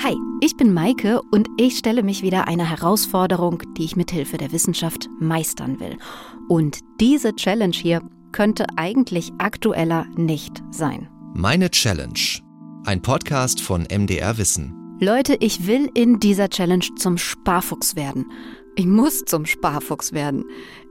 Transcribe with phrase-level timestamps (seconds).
[0.00, 4.36] Hi, ich bin Maike und ich stelle mich wieder einer Herausforderung, die ich mit Hilfe
[4.36, 5.98] der Wissenschaft meistern will.
[6.48, 11.08] Und diese Challenge hier könnte eigentlich aktueller nicht sein.
[11.34, 12.14] Meine Challenge.
[12.84, 14.72] Ein Podcast von MDR Wissen.
[15.00, 18.30] Leute, ich will in dieser Challenge zum Sparfuchs werden.
[18.78, 20.44] Ich muss zum Sparfuchs werden.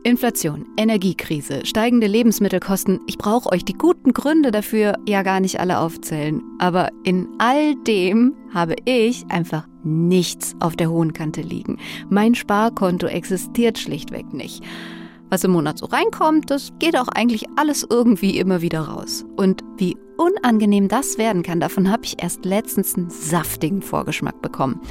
[0.04, 3.00] Inflation, Energiekrise, steigende Lebensmittelkosten.
[3.08, 6.44] Ich brauche euch die guten Gründe dafür ja gar nicht alle aufzählen.
[6.60, 11.78] Aber in all dem habe ich einfach nichts auf der hohen Kante liegen.
[12.10, 14.66] Mein Sparkonto existiert schlichtweg nicht.
[15.30, 19.24] Was im Monat so reinkommt, das geht auch eigentlich alles irgendwie immer wieder raus.
[19.38, 24.82] Und wie unangenehm das werden kann, davon habe ich erst letztens einen saftigen Vorgeschmack bekommen.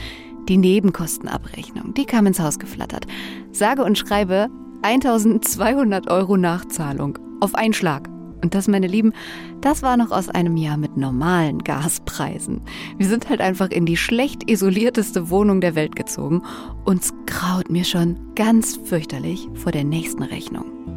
[0.48, 3.06] Die Nebenkostenabrechnung, die kam ins Haus geflattert.
[3.50, 4.48] Sage und schreibe
[4.82, 8.08] 1200 Euro Nachzahlung auf einen Schlag.
[8.42, 9.12] Und das, meine Lieben,
[9.60, 12.60] das war noch aus einem Jahr mit normalen Gaspreisen.
[12.96, 16.42] Wir sind halt einfach in die schlecht isolierteste Wohnung der Welt gezogen.
[16.84, 20.95] Uns graut mir schon ganz fürchterlich vor der nächsten Rechnung.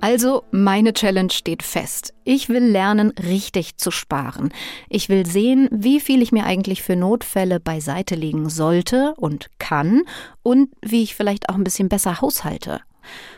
[0.00, 2.14] Also, meine Challenge steht fest.
[2.24, 4.50] Ich will lernen, richtig zu sparen.
[4.88, 10.02] Ich will sehen, wie viel ich mir eigentlich für Notfälle beiseite legen sollte und kann
[10.42, 12.80] und wie ich vielleicht auch ein bisschen besser haushalte.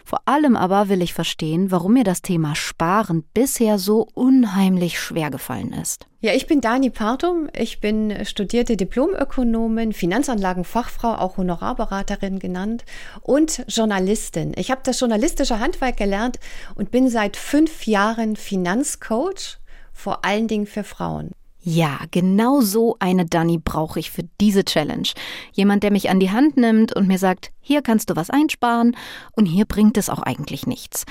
[0.05, 5.31] Vor allem aber will ich verstehen, warum mir das Thema Sparen bisher so unheimlich schwer
[5.31, 6.07] gefallen ist.
[6.21, 7.49] Ja, ich bin Dani Partum.
[7.53, 12.85] Ich bin studierte Diplomökonomin, Finanzanlagenfachfrau, auch Honorarberaterin genannt
[13.23, 14.53] und Journalistin.
[14.57, 16.39] Ich habe das journalistische Handwerk gelernt
[16.77, 19.59] und bin seit fünf Jahren Finanzcoach,
[19.93, 21.33] vor allen Dingen für Frauen.
[21.65, 25.09] Ja, genau so eine Dani brauche ich für diese Challenge.
[25.53, 28.97] Jemand, der mich an die Hand nimmt und mir sagt, hier kannst du was einsparen
[29.37, 31.05] und hier bringt es auch eigentlich nichts.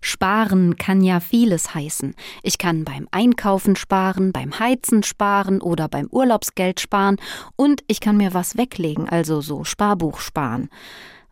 [0.00, 2.14] Sparen kann ja vieles heißen.
[2.42, 7.16] Ich kann beim Einkaufen sparen, beim Heizen sparen oder beim Urlaubsgeld sparen
[7.54, 10.68] und ich kann mir was weglegen, also so Sparbuch sparen.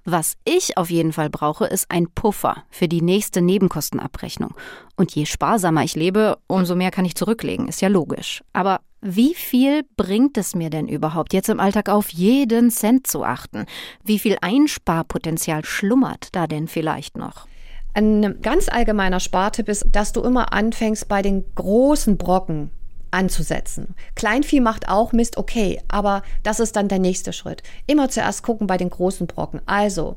[0.04, 4.54] Was ich auf jeden Fall brauche, ist ein Puffer für die nächste Nebenkostenabrechnung.
[4.96, 8.42] Und je sparsamer ich lebe, umso mehr kann ich zurücklegen, ist ja logisch.
[8.52, 13.24] Aber wie viel bringt es mir denn überhaupt, jetzt im Alltag auf jeden Cent zu
[13.24, 13.66] achten?
[14.04, 17.46] Wie viel Einsparpotenzial schlummert da denn vielleicht noch?
[17.94, 22.70] Ein ganz allgemeiner Spartipp ist, dass du immer anfängst bei den großen Brocken
[23.12, 23.94] anzusetzen.
[24.14, 27.62] Kleinvieh macht auch Mist, okay, aber das ist dann der nächste Schritt.
[27.86, 29.60] Immer zuerst gucken bei den großen Brocken.
[29.66, 30.16] Also,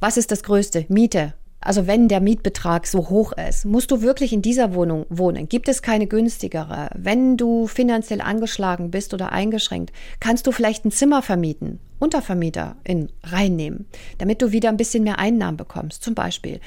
[0.00, 0.86] was ist das Größte?
[0.88, 1.34] Miete.
[1.60, 5.48] Also wenn der Mietbetrag so hoch ist, musst du wirklich in dieser Wohnung wohnen.
[5.48, 6.88] Gibt es keine günstigere?
[6.94, 13.10] Wenn du finanziell angeschlagen bist oder eingeschränkt, kannst du vielleicht ein Zimmer vermieten, Untervermieter in
[13.24, 13.86] reinnehmen,
[14.18, 16.04] damit du wieder ein bisschen mehr Einnahmen bekommst.
[16.04, 16.60] Zum Beispiel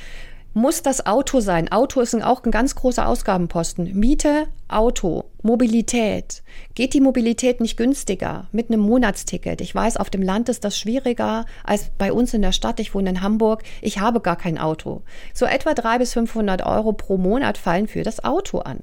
[0.53, 1.71] muss das Auto sein.
[1.71, 3.97] Auto ist auch ein ganz großer Ausgabenposten.
[3.97, 6.43] Miete, Auto, Mobilität.
[6.75, 9.61] Geht die Mobilität nicht günstiger mit einem Monatsticket?
[9.61, 12.79] Ich weiß, auf dem Land ist das schwieriger als bei uns in der Stadt.
[12.79, 13.63] Ich wohne in Hamburg.
[13.81, 15.01] Ich habe gar kein Auto.
[15.33, 18.79] So etwa 300 bis 500 Euro pro Monat fallen für das Auto an.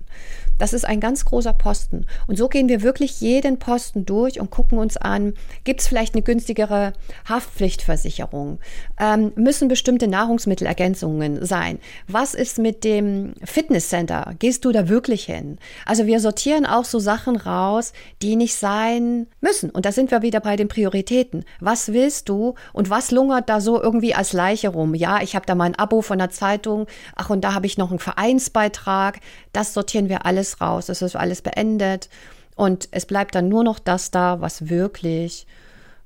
[0.58, 2.06] Das ist ein ganz großer Posten.
[2.26, 6.14] Und so gehen wir wirklich jeden Posten durch und gucken uns an, gibt es vielleicht
[6.14, 6.92] eine günstigere
[7.28, 8.58] Haftpflichtversicherung?
[8.98, 11.57] Ähm, müssen bestimmte Nahrungsmittelergänzungen sein?
[12.06, 14.34] Was ist mit dem Fitnesscenter?
[14.38, 15.58] Gehst du da wirklich hin?
[15.86, 17.92] Also wir sortieren auch so Sachen raus,
[18.22, 19.70] die nicht sein müssen.
[19.70, 21.44] Und da sind wir wieder bei den Prioritäten.
[21.60, 24.94] Was willst du und was lungert da so irgendwie als Leiche rum?
[24.94, 26.86] Ja, ich habe da mal ein Abo von der Zeitung.
[27.14, 29.20] Ach, und da habe ich noch einen Vereinsbeitrag.
[29.52, 32.08] Das sortieren wir alles alles raus, es ist alles beendet
[32.54, 35.46] und es bleibt dann nur noch das da, was wirklich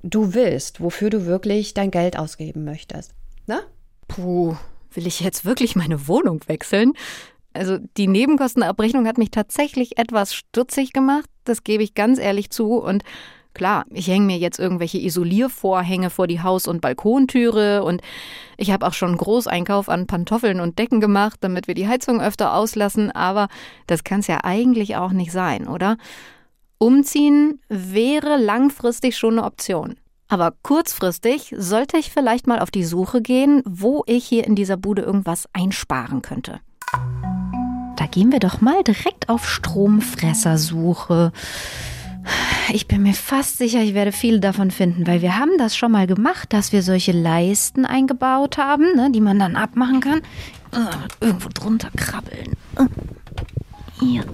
[0.01, 3.13] du willst, wofür du wirklich dein Geld ausgeben möchtest.
[3.47, 3.61] Ne?
[4.07, 4.55] Puh,
[4.95, 6.93] will ich jetzt wirklich meine Wohnung wechseln?
[7.53, 12.73] Also die Nebenkostenabrechnung hat mich tatsächlich etwas stutzig gemacht, das gebe ich ganz ehrlich zu
[12.75, 13.03] und
[13.53, 18.01] Klar, ich hänge mir jetzt irgendwelche Isoliervorhänge vor die Haus- und Balkontüre und
[18.57, 22.55] ich habe auch schon Großeinkauf an Pantoffeln und Decken gemacht, damit wir die Heizung öfter
[22.55, 23.49] auslassen, aber
[23.85, 25.97] das kann es ja eigentlich auch nicht sein, oder?
[26.79, 29.97] Umziehen wäre langfristig schon eine Option.
[30.33, 34.77] Aber kurzfristig sollte ich vielleicht mal auf die Suche gehen, wo ich hier in dieser
[34.77, 36.59] Bude irgendwas einsparen könnte.
[37.97, 41.31] Da gehen wir doch mal direkt auf Stromfressersuche.
[42.69, 45.91] Ich bin mir fast sicher, ich werde viele davon finden, weil wir haben das schon
[45.91, 50.23] mal gemacht, dass wir solche Leisten eingebaut haben, ne, die man dann abmachen kann.
[50.75, 50.89] Uh,
[51.23, 52.55] irgendwo drunter krabbeln.
[53.99, 54.25] Hier.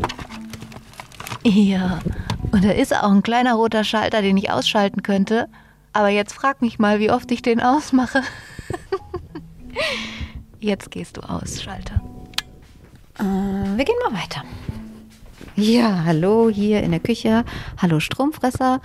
[1.44, 2.00] Hier.
[2.54, 5.50] Und da ist auch ein kleiner roter Schalter, den ich ausschalten könnte.
[6.00, 8.22] Aber jetzt frag mich mal, wie oft ich den ausmache.
[10.62, 12.02] jetzt gehst du aus, Schalter.
[13.20, 14.44] Uh, wir gehen mal weiter.
[15.58, 17.44] Ja, hallo hier in der Küche.
[17.80, 18.80] Hallo Stromfresser.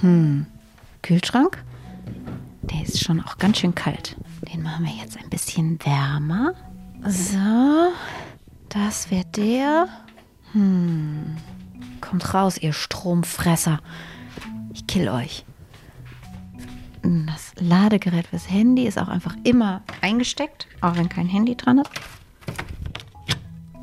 [0.00, 0.46] Hm,
[1.02, 1.60] Kühlschrank?
[2.62, 4.14] Der ist schon auch ganz schön kalt.
[4.52, 6.54] Den machen wir jetzt ein bisschen wärmer.
[7.04, 7.92] So,
[8.68, 9.88] das wird der.
[10.52, 11.36] Hm,
[12.00, 13.80] kommt raus, ihr Stromfresser.
[14.72, 15.44] Ich kill euch.
[17.04, 21.90] Das Ladegerät fürs Handy ist auch einfach immer eingesteckt, auch wenn kein Handy dran ist.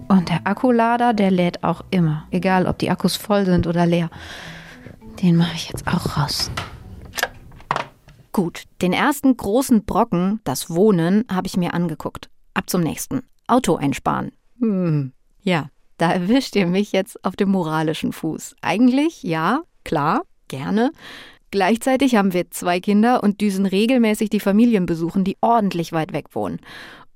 [0.07, 4.09] Und der Akkulader, der lädt auch immer, egal ob die Akkus voll sind oder leer.
[5.21, 6.50] Den mache ich jetzt auch raus.
[8.31, 12.29] Gut, den ersten großen Brocken, das Wohnen, habe ich mir angeguckt.
[12.56, 13.21] Ab zum nächsten.
[13.45, 14.31] Auto einsparen.
[14.59, 15.12] Hm,
[15.44, 18.56] ja, da erwischt ihr mich jetzt auf dem moralischen Fuß.
[18.62, 20.91] Eigentlich, ja, klar, gerne.
[21.51, 26.33] Gleichzeitig haben wir zwei Kinder und düsen regelmäßig die Familien besuchen, die ordentlich weit weg
[26.33, 26.59] wohnen.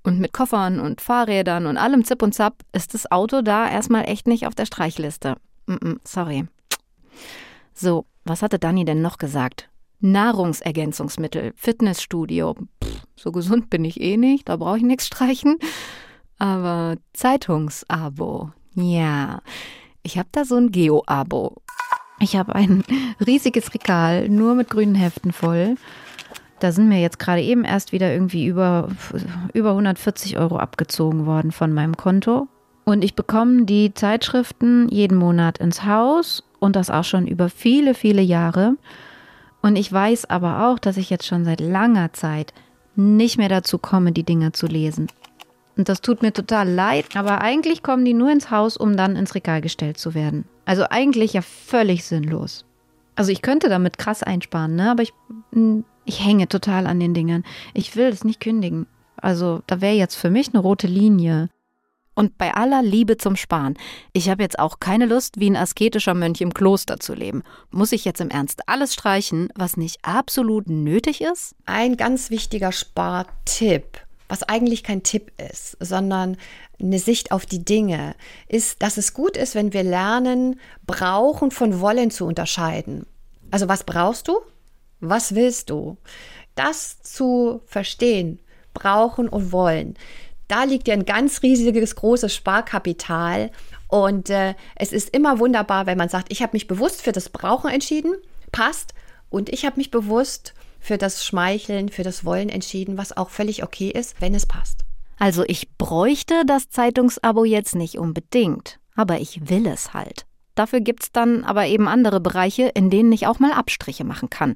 [0.03, 4.07] Und mit Koffern und Fahrrädern und allem Zip und Zap ist das Auto da erstmal
[4.07, 5.37] echt nicht auf der Streichliste.
[5.65, 6.45] Mm -mm, sorry.
[7.73, 9.69] So, was hatte Dani denn noch gesagt?
[10.01, 12.55] Nahrungsergänzungsmittel, Fitnessstudio.
[12.83, 15.57] Pff, so gesund bin ich eh nicht, da brauche ich nichts streichen.
[16.38, 18.51] Aber Zeitungsabo.
[18.75, 19.41] Ja,
[20.03, 21.61] ich habe da so ein Geo-Abo.
[22.19, 22.83] Ich habe ein
[23.25, 25.75] riesiges Regal nur mit grünen Heften voll.
[26.59, 28.89] Da sind mir jetzt gerade eben erst wieder irgendwie über,
[29.53, 32.47] über 140 Euro abgezogen worden von meinem Konto.
[32.85, 37.94] Und ich bekomme die Zeitschriften jeden Monat ins Haus und das auch schon über viele,
[37.94, 38.75] viele Jahre.
[39.62, 42.53] Und ich weiß aber auch, dass ich jetzt schon seit langer Zeit
[42.95, 45.07] nicht mehr dazu komme, die Dinge zu lesen.
[45.77, 49.16] Und das tut mir total leid, aber eigentlich kommen die nur ins Haus, um dann
[49.16, 50.45] ins Regal gestellt zu werden.
[50.63, 52.66] Also eigentlich ja völlig sinnlos.
[53.16, 54.92] Also ich könnte damit krass einsparen, ne?
[54.92, 55.13] Aber ich,
[55.51, 57.44] hm, ich hänge total an den Dingen.
[57.74, 58.88] Ich will es nicht kündigen.
[59.18, 61.50] Also da wäre jetzt für mich eine rote Linie.
[62.18, 63.77] Und bei aller Liebe zum Sparen,
[64.13, 67.44] ich habe jetzt auch keine Lust, wie ein asketischer Mönch im Kloster zu leben.
[67.72, 71.56] Muss ich jetzt im Ernst alles streichen, was nicht absolut nötig ist?
[71.66, 76.38] Ein ganz wichtiger Spartipp was eigentlich kein Tipp ist, sondern
[76.80, 78.16] eine Sicht auf die Dinge,
[78.48, 83.06] ist, dass es gut ist, wenn wir lernen, brauchen von wollen zu unterscheiden.
[83.51, 84.39] Also was brauchst du?
[85.00, 85.98] Was willst du?
[86.56, 88.39] Das zu verstehen,
[88.74, 89.95] brauchen und wollen.
[90.48, 93.51] Da liegt ja ein ganz riesiges, großes Sparkapital.
[93.88, 97.30] Und äh, es ist immer wunderbar, wenn man sagt, ich habe mich bewusst für das
[97.30, 98.16] Brauchen entschieden,
[98.51, 98.94] passt.
[99.30, 100.54] Und ich habe mich bewusst
[100.85, 104.81] für das Schmeicheln, für das Wollen entschieden, was auch völlig okay ist, wenn es passt.
[105.17, 110.25] Also ich bräuchte das Zeitungsabo jetzt nicht unbedingt, aber ich will es halt.
[110.53, 114.55] Dafür gibt's dann aber eben andere Bereiche, in denen ich auch mal Abstriche machen kann.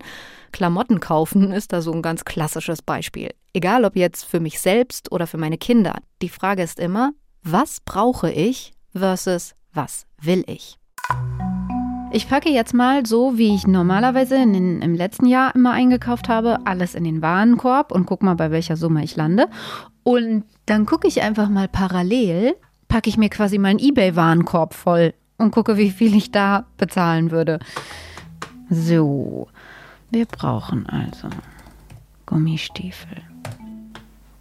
[0.51, 3.31] Klamotten kaufen ist da so ein ganz klassisches Beispiel.
[3.53, 5.95] Egal ob jetzt für mich selbst oder für meine Kinder.
[6.21, 7.11] Die Frage ist immer,
[7.41, 10.77] was brauche ich versus was will ich?
[12.11, 16.57] Ich packe jetzt mal so, wie ich normalerweise den, im letzten Jahr immer eingekauft habe,
[16.65, 19.47] alles in den Warenkorb und guck mal, bei welcher Summe ich lande.
[20.03, 22.56] Und dann gucke ich einfach mal parallel,
[22.88, 27.59] packe ich mir quasi meinen eBay-Warenkorb voll und gucke, wie viel ich da bezahlen würde.
[28.71, 29.47] So,
[30.09, 31.29] wir brauchen also
[32.25, 33.21] Gummistiefel.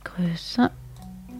[0.04, 0.70] Größe.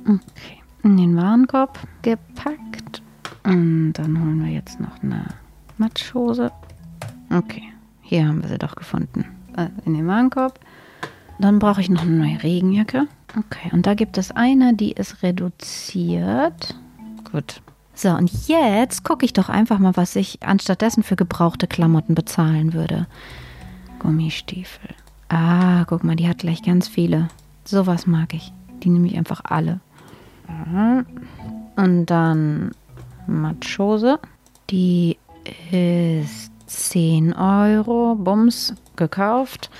[0.05, 0.63] Okay.
[0.83, 3.03] In den Warenkorb gepackt.
[3.45, 5.25] Und dann holen wir jetzt noch eine
[5.79, 6.53] Matschhose.
[7.31, 7.63] Okay,
[8.03, 9.25] hier haben wir sie doch gefunden.
[9.57, 10.59] Äh, in den Warenkorb.
[11.39, 13.07] Dann brauche ich noch eine neue Regenjacke.
[13.37, 16.75] Okay, und da gibt es eine, die ist reduziert.
[17.31, 17.63] Gut.
[17.95, 22.73] So, und jetzt gucke ich doch einfach mal, was ich anstattdessen für gebrauchte Klamotten bezahlen
[22.73, 23.07] würde.
[23.99, 24.91] Gummistiefel.
[25.29, 27.29] Ah, guck mal, die hat gleich ganz viele.
[27.65, 28.53] Sowas mag ich.
[28.83, 29.81] Die nehme ich einfach alle.
[31.77, 32.71] Und dann
[33.27, 34.19] Matschhose.
[34.71, 35.19] Die
[35.71, 38.15] ist 10 Euro.
[38.15, 39.71] Bums, gekauft.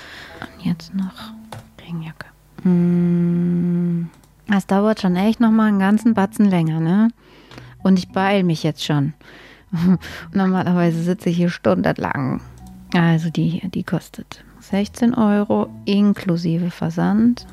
[0.41, 1.33] Und jetzt noch
[1.81, 2.25] Regenjacke.
[2.63, 4.09] Hm,
[4.47, 7.09] das dauert schon echt noch mal einen ganzen Batzen länger, ne?
[7.83, 9.13] Und ich beeile mich jetzt schon.
[10.33, 12.41] Normalerweise sitze ich hier stundenlang.
[12.93, 17.45] Also die die kostet 16 Euro inklusive Versand.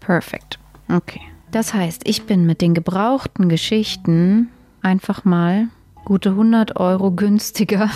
[0.00, 0.58] Perfekt.
[0.88, 1.20] Okay.
[1.50, 4.48] Das heißt, ich bin mit den gebrauchten Geschichten
[4.82, 5.68] einfach mal
[6.06, 7.90] gute 100 Euro günstiger,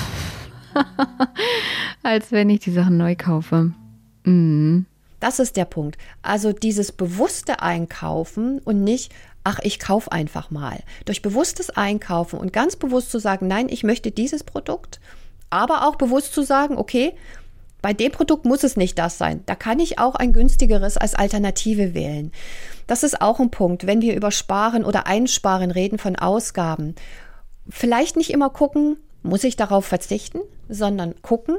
[2.03, 3.73] als wenn ich die Sachen neu kaufe.
[4.25, 4.85] Mhm.
[5.21, 5.97] Das ist der Punkt.
[6.21, 9.13] Also dieses bewusste Einkaufen und nicht,
[9.45, 10.81] ach, ich kaufe einfach mal.
[11.05, 14.99] Durch bewusstes Einkaufen und ganz bewusst zu sagen, nein, ich möchte dieses Produkt,
[15.49, 17.13] aber auch bewusst zu sagen, okay,
[17.81, 19.45] bei dem Produkt muss es nicht das sein.
[19.47, 22.33] Da kann ich auch ein günstigeres als Alternative wählen.
[22.89, 26.97] Das ist auch ein Punkt, wenn wir über Sparen oder Einsparen reden von Ausgaben
[27.71, 31.57] vielleicht nicht immer gucken, muss ich darauf verzichten, sondern gucken,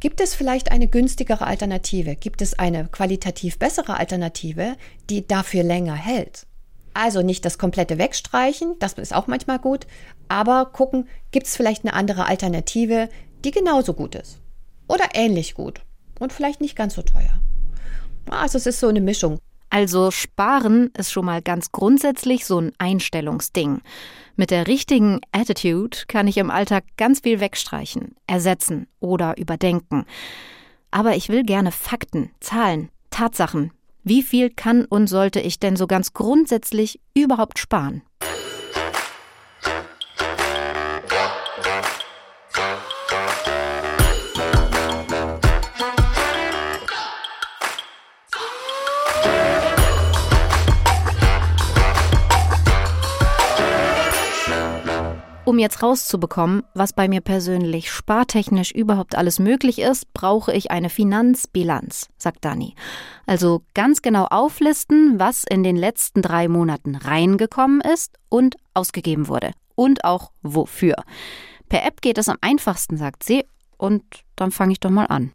[0.00, 2.16] gibt es vielleicht eine günstigere Alternative?
[2.16, 4.76] Gibt es eine qualitativ bessere Alternative,
[5.08, 6.46] die dafür länger hält?
[6.94, 9.86] Also nicht das komplette wegstreichen, das ist auch manchmal gut,
[10.28, 13.08] aber gucken, gibt es vielleicht eine andere Alternative,
[13.44, 14.40] die genauso gut ist
[14.88, 15.82] oder ähnlich gut
[16.18, 17.40] und vielleicht nicht ganz so teuer.
[18.30, 19.38] Also es ist so eine Mischung.
[19.70, 23.80] Also sparen ist schon mal ganz grundsätzlich so ein Einstellungsding.
[24.36, 30.04] Mit der richtigen Attitude kann ich im Alltag ganz viel wegstreichen, ersetzen oder überdenken.
[30.90, 33.72] Aber ich will gerne Fakten, Zahlen, Tatsachen.
[34.02, 38.02] Wie viel kann und sollte ich denn so ganz grundsätzlich überhaupt sparen?
[55.56, 60.90] Um jetzt rauszubekommen, was bei mir persönlich spartechnisch überhaupt alles möglich ist, brauche ich eine
[60.90, 62.74] Finanzbilanz, sagt Dani.
[63.24, 69.52] Also ganz genau auflisten, was in den letzten drei Monaten reingekommen ist und ausgegeben wurde.
[69.74, 70.96] Und auch wofür.
[71.70, 73.46] Per App geht es am einfachsten, sagt sie.
[73.78, 74.02] Und
[74.36, 75.32] dann fange ich doch mal an.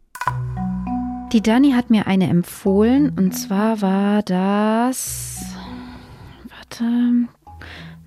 [1.32, 5.46] Die Dani hat mir eine empfohlen und zwar war das.
[6.48, 7.26] Warte.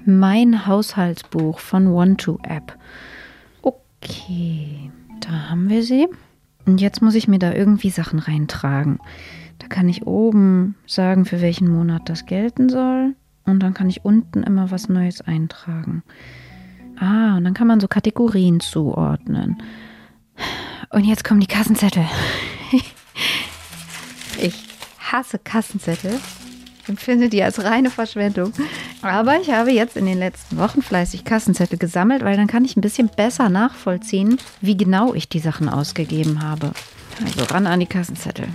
[0.05, 2.77] Mein Haushaltsbuch von OneTo-App.
[3.63, 6.07] Okay, da haben wir sie.
[6.67, 8.99] Und jetzt muss ich mir da irgendwie Sachen reintragen.
[9.57, 13.15] Da kann ich oben sagen, für welchen Monat das gelten soll.
[13.45, 16.03] Und dann kann ich unten immer was Neues eintragen.
[16.97, 19.57] Ah, und dann kann man so Kategorien zuordnen.
[20.91, 22.05] Und jetzt kommen die Kassenzettel.
[24.39, 24.67] ich
[24.99, 26.19] hasse Kassenzettel.
[26.85, 28.53] Ich empfinde die als reine Verschwendung.
[29.01, 32.77] Aber ich habe jetzt in den letzten Wochen fleißig Kassenzettel gesammelt, weil dann kann ich
[32.77, 36.73] ein bisschen besser nachvollziehen, wie genau ich die Sachen ausgegeben habe.
[37.23, 38.47] Also ran an die Kassenzettel.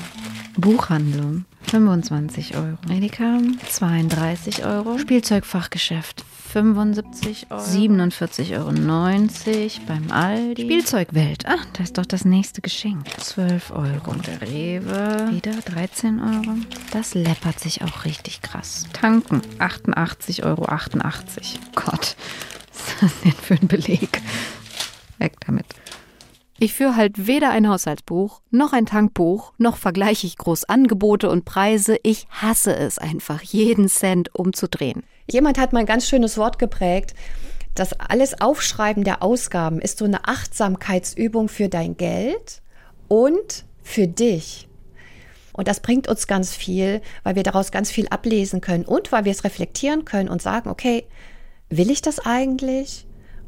[0.57, 2.79] Buchhandlung 25 Euro.
[2.89, 4.97] Edeka 32 Euro.
[4.99, 7.61] Spielzeugfachgeschäft 75 Euro.
[7.63, 8.73] 47,90 Euro
[9.87, 10.63] beim Aldi.
[10.63, 11.47] Spielzeugwelt.
[11.47, 13.07] Ah, da ist doch das nächste Geschenk.
[13.19, 14.11] 12 Euro.
[14.11, 15.29] Und der Rewe.
[15.31, 16.57] Wieder 13 Euro.
[16.93, 18.87] Das läppert sich auch richtig krass.
[18.93, 19.43] Tanken.
[19.59, 20.67] 88,88 Euro.
[21.77, 22.17] Gott,
[22.73, 24.21] was ist das denn für ein Beleg?
[25.19, 25.67] Weg damit.
[26.63, 31.47] Ich führe halt weder ein Haushaltsbuch, noch ein Tankbuch, noch vergleiche ich groß Angebote und
[31.47, 31.97] Preise.
[32.03, 35.03] Ich hasse es einfach, jeden Cent umzudrehen.
[35.31, 37.15] Jemand hat mal ein ganz schönes Wort geprägt.
[37.75, 42.63] Das alles Aufschreiben der Ausgaben ist so eine Achtsamkeitsübung für dein Geld
[43.07, 44.69] und für dich.
[45.53, 49.25] Und das bringt uns ganz viel, weil wir daraus ganz viel ablesen können und weil
[49.25, 51.05] wir es reflektieren können und sagen, okay,
[51.69, 53.07] will ich das eigentlich?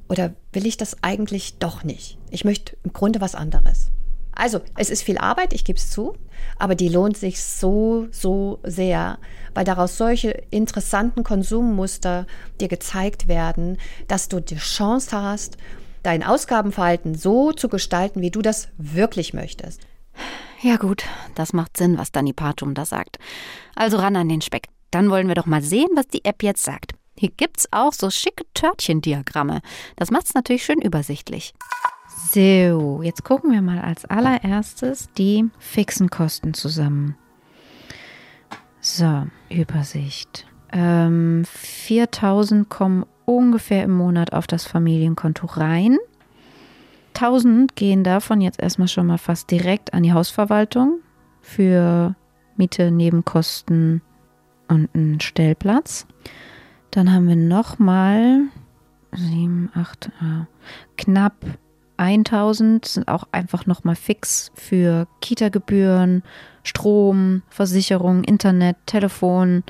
[0.08, 2.18] Oder will ich das eigentlich doch nicht?
[2.30, 3.90] Ich möchte im Grunde was anderes.
[4.34, 6.16] Also, es ist viel Arbeit, ich gebe es zu,
[6.58, 9.18] aber die lohnt sich so, so sehr,
[9.54, 12.26] weil daraus solche interessanten Konsummuster
[12.60, 15.58] dir gezeigt werden, dass du die Chance hast,
[16.02, 19.82] dein Ausgabenverhalten so zu gestalten, wie du das wirklich möchtest.
[20.62, 23.18] Ja gut, das macht Sinn, was Dani Patum da sagt.
[23.74, 24.68] Also ran an den Speck.
[24.90, 26.92] Dann wollen wir doch mal sehen, was die App jetzt sagt.
[27.18, 29.60] Hier gibt's auch so schicke Törtchendiagramme.
[29.96, 31.54] Das macht's natürlich schön übersichtlich.
[32.30, 37.16] So, jetzt gucken wir mal als allererstes die fixen Kosten zusammen.
[38.80, 40.46] So, Übersicht.
[40.72, 45.98] Ähm, 4000 kommen ungefähr im Monat auf das Familienkonto rein.
[47.14, 51.00] 1000 gehen davon jetzt erstmal schon mal fast direkt an die Hausverwaltung
[51.40, 52.14] für
[52.56, 54.00] Miete, Nebenkosten
[54.68, 56.06] und einen Stellplatz.
[56.92, 58.42] Dann haben wir nochmal
[59.12, 60.44] 7, 8, äh,
[60.96, 61.34] knapp
[62.02, 66.22] 1000 sind auch einfach nochmal fix für Kita-Gebühren,
[66.62, 69.64] Strom, Versicherung, Internet, Telefon,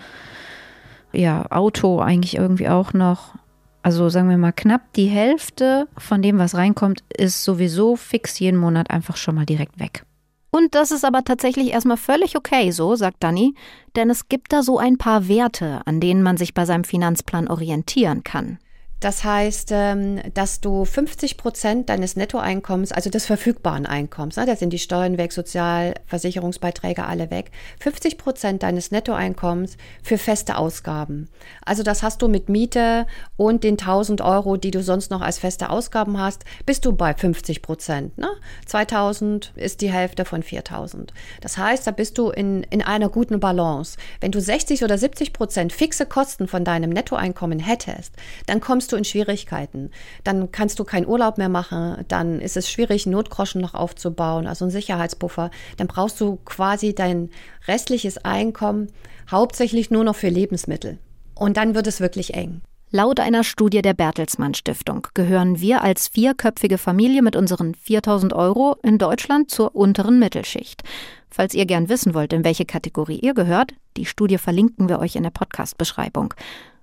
[1.13, 3.35] ja, Auto eigentlich irgendwie auch noch.
[3.83, 8.59] Also sagen wir mal, knapp die Hälfte von dem, was reinkommt, ist sowieso fix jeden
[8.59, 10.05] Monat einfach schon mal direkt weg.
[10.51, 13.55] Und das ist aber tatsächlich erstmal völlig okay, so sagt Danny,
[13.97, 17.49] denn es gibt da so ein paar Werte, an denen man sich bei seinem Finanzplan
[17.49, 18.59] orientieren kann.
[19.03, 24.55] Das heißt, ähm, dass du 50 Prozent deines Nettoeinkommens, also des verfügbaren Einkommens, ne, da
[24.55, 31.29] sind die Steuern weg, Sozialversicherungsbeiträge alle weg, 50 Prozent deines Nettoeinkommens für feste Ausgaben.
[31.67, 35.41] Also das hast du mit Miete und den 1000 Euro, die du sonst noch als
[35.41, 38.17] feste Ausgaben hast, bist du bei 50 Prozent.
[38.19, 38.29] Ne?
[38.67, 41.13] 2000 ist die Hälfte von 4000.
[41.41, 43.99] Das heißt, da bist du in, in einer guten Balance.
[44.21, 48.15] Wenn du 60 oder 70 Prozent fixe Kosten von deinem Nettoeinkommen hättest,
[48.47, 49.91] dann kommst du in Schwierigkeiten.
[50.25, 54.65] Dann kannst du keinen Urlaub mehr machen, dann ist es schwierig, Notgroschen noch aufzubauen, also
[54.65, 55.51] einen Sicherheitspuffer.
[55.77, 57.31] Dann brauchst du quasi dein
[57.67, 58.89] restliches Einkommen
[59.31, 60.99] hauptsächlich nur noch für Lebensmittel.
[61.35, 62.61] Und dann wird es wirklich eng.
[62.95, 68.77] Laut einer Studie der Bertelsmann Stiftung gehören wir als vierköpfige Familie mit unseren 4000 Euro
[68.83, 70.83] in Deutschland zur unteren Mittelschicht.
[71.31, 75.17] Falls ihr gern wissen wollt, in welche Kategorie ihr gehört, die Studie verlinken wir euch
[75.17, 76.35] in der Podcast-Beschreibung.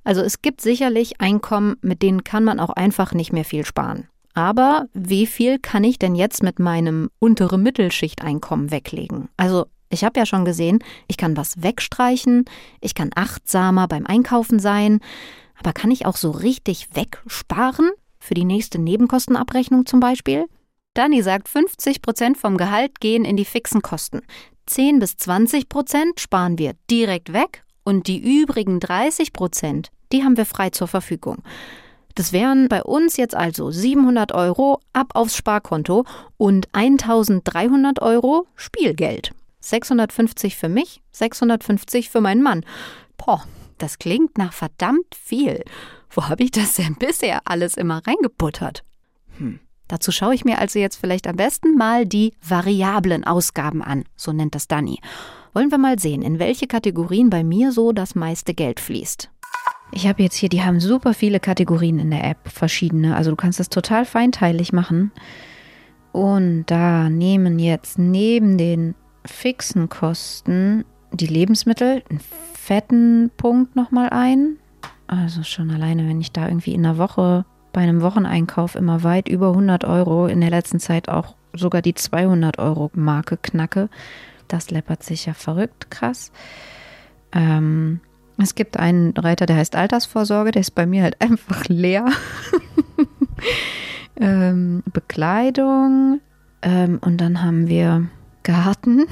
[0.10, 4.08] Also es gibt sicherlich Einkommen, mit denen kann man auch einfach nicht mehr viel sparen.
[4.34, 9.30] Aber wie viel kann ich denn jetzt mit meinem untere Mittelschichteinkommen weglegen?
[9.38, 12.46] Also ich habe ja schon gesehen, ich kann was wegstreichen,
[12.82, 15.00] ich kann achtsamer beim Einkaufen sein,
[15.60, 17.92] aber kann ich auch so richtig wegsparen?
[18.20, 20.48] Für die nächste Nebenkostenabrechnung zum Beispiel?
[20.96, 24.22] Dani sagt, 50 Prozent vom Gehalt gehen in die fixen Kosten.
[24.66, 30.38] 10 bis 20 Prozent sparen wir direkt weg und die übrigen 30 Prozent, die haben
[30.38, 31.44] wir frei zur Verfügung.
[32.16, 36.06] Das wären bei uns jetzt also 700 Euro ab aufs Sparkonto
[36.38, 39.32] und 1300 Euro Spielgeld.
[39.62, 42.66] 650 für mich, 650 für meinen Mann.
[43.18, 43.44] Boah,
[43.78, 45.64] das klingt nach verdammt viel.
[46.10, 48.84] Wo habe ich das denn bisher alles immer reingebuttert?
[49.38, 49.60] Hm.
[49.88, 54.32] Dazu schaue ich mir also jetzt vielleicht am besten mal die variablen Ausgaben an, so
[54.32, 55.00] nennt das Dani.
[55.54, 59.32] Wollen wir mal sehen, in welche Kategorien bei mir so das meiste Geld fließt.
[59.92, 63.16] Ich habe jetzt hier, die haben super viele Kategorien in der App, verschiedene.
[63.16, 65.12] Also du kannst das total feinteilig machen.
[66.12, 72.22] Und da nehmen jetzt neben den fixen Kosten die Lebensmittel einen
[72.54, 74.58] fetten Punkt nochmal ein.
[75.08, 79.28] Also schon alleine, wenn ich da irgendwie in der Woche bei einem Wocheneinkauf immer weit
[79.28, 83.90] über 100 Euro, in der letzten Zeit auch sogar die 200 Euro Marke knacke,
[84.48, 86.32] das läppert sich ja verrückt krass.
[87.32, 88.02] Ähm,
[88.42, 92.06] es gibt einen Reiter, der heißt Altersvorsorge, der ist bei mir halt einfach leer.
[94.20, 96.22] ähm, Bekleidung
[96.62, 98.08] ähm, und dann haben wir
[98.44, 99.06] Garten.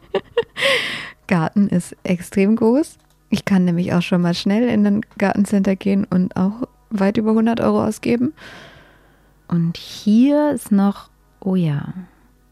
[1.26, 2.98] Garten ist extrem groß.
[3.28, 7.30] Ich kann nämlich auch schon mal schnell in ein Gartencenter gehen und auch weit über
[7.30, 8.32] 100 Euro ausgeben.
[9.46, 11.94] Und hier ist noch, oh ja,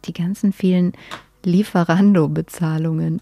[0.04, 0.92] die ganzen vielen
[1.44, 3.20] Lieferando-Bezahlungen.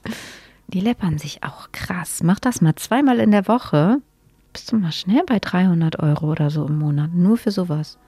[0.68, 2.22] Die läppern sich auch krass.
[2.22, 3.98] Mach das mal zweimal in der Woche.
[4.52, 7.12] Bist du mal schnell bei 300 Euro oder so im Monat.
[7.12, 7.98] Nur für sowas.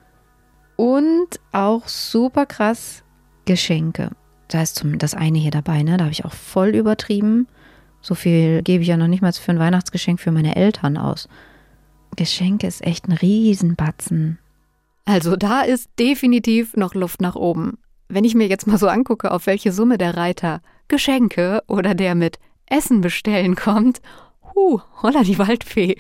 [0.77, 3.05] Und auch super krass
[3.45, 4.11] Geschenke
[4.49, 5.97] da ist das eine hier dabei, ne?
[5.97, 7.47] Da habe ich auch voll übertrieben.
[8.01, 11.29] So viel gebe ich ja noch nicht mal für ein Weihnachtsgeschenk für meine Eltern aus.
[12.17, 14.39] Geschenke ist echt ein Riesenbatzen.
[15.05, 17.79] Also da ist definitiv noch Luft nach oben.
[18.09, 22.15] Wenn ich mir jetzt mal so angucke, auf welche Summe der Reiter Geschenke oder der
[22.15, 24.01] mit Essen bestellen kommt,
[24.55, 25.97] huh, holla die Waldfee.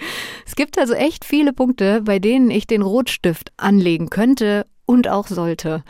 [0.46, 5.27] Es gibt also echt viele Punkte, bei denen ich den Rotstift anlegen könnte und auch
[5.29, 5.85] sollte.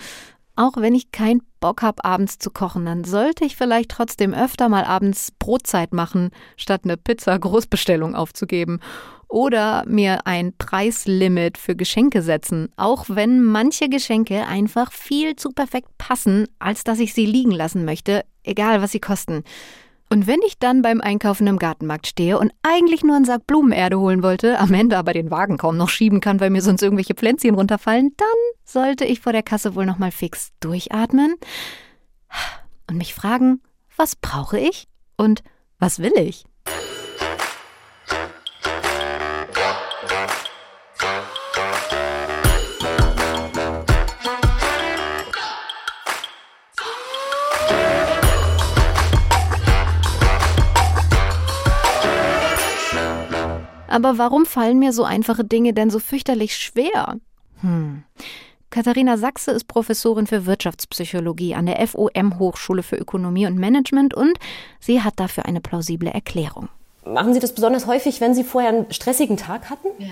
[0.56, 4.68] Auch wenn ich keinen Bock habe, abends zu kochen, dann sollte ich vielleicht trotzdem öfter
[4.68, 8.80] mal abends Brotzeit machen, statt eine Pizza Großbestellung aufzugeben.
[9.28, 15.98] Oder mir ein Preislimit für Geschenke setzen, auch wenn manche Geschenke einfach viel zu perfekt
[15.98, 19.44] passen, als dass ich sie liegen lassen möchte, egal was sie kosten.
[20.10, 24.00] Und wenn ich dann beim Einkaufen im Gartenmarkt stehe und eigentlich nur einen Sack Blumenerde
[24.00, 27.14] holen wollte, am Ende aber den Wagen kaum noch schieben kann, weil mir sonst irgendwelche
[27.14, 28.28] Pflänzchen runterfallen, dann
[28.64, 31.34] sollte ich vor der Kasse wohl nochmal fix durchatmen
[32.88, 33.60] und mich fragen,
[33.96, 35.42] was brauche ich und
[35.78, 36.44] was will ich?
[53.98, 57.16] Aber warum fallen mir so einfache Dinge denn so fürchterlich schwer?
[57.62, 58.04] Hm.
[58.70, 64.38] Katharina Sachse ist Professorin für Wirtschaftspsychologie an der FOM Hochschule für Ökonomie und Management und
[64.78, 66.68] sie hat dafür eine plausible Erklärung.
[67.04, 69.88] Machen Sie das besonders häufig, wenn Sie vorher einen stressigen Tag hatten?
[69.98, 70.08] Ja.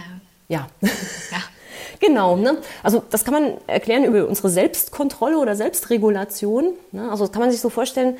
[0.48, 0.66] Ja.
[0.80, 0.90] ja.
[2.00, 2.58] Genau, ne?
[2.82, 6.74] also das kann man erklären über unsere Selbstkontrolle oder Selbstregulation.
[6.92, 7.10] Ne?
[7.10, 8.18] Also das kann man sich so vorstellen,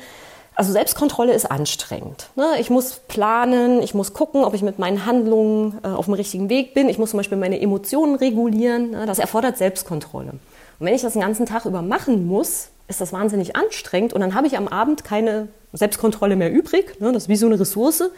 [0.57, 2.29] also Selbstkontrolle ist anstrengend.
[2.35, 2.55] Ne?
[2.59, 6.49] Ich muss planen, ich muss gucken, ob ich mit meinen Handlungen äh, auf dem richtigen
[6.49, 6.89] Weg bin.
[6.89, 8.89] Ich muss zum Beispiel meine Emotionen regulieren.
[8.89, 9.05] Ne?
[9.05, 10.31] Das erfordert Selbstkontrolle.
[10.31, 14.21] Und wenn ich das den ganzen Tag über machen muss, ist das wahnsinnig anstrengend und
[14.21, 16.99] dann habe ich am Abend keine Selbstkontrolle mehr übrig.
[16.99, 17.11] Ne?
[17.11, 18.09] Das ist wie so eine Ressource.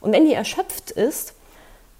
[0.00, 1.32] Und wenn die erschöpft ist,